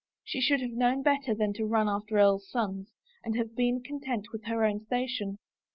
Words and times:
She 0.23 0.41
should 0.41 0.61
have 0.61 0.71
known 0.71 1.03
better 1.03 1.35
than 1.35 1.53
nm 1.53 1.87
after 1.87 2.17
earl's 2.17 2.49
sons, 2.49 2.91
and 3.23 3.37
have 3.37 3.55
been 3.55 3.83
content 3.83 4.31
with 4.31 4.45
her 4.45 4.65
own 4.65 4.83
station. 4.83 5.37